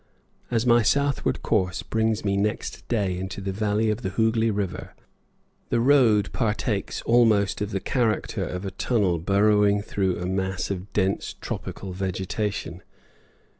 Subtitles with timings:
[0.49, 4.95] As my southward course brings me next day into the valley of the Hooghli River,
[5.69, 10.91] the road partakes almost of the character of a tunnel burrowing through a mass of
[10.93, 12.81] dense tropical vegetation.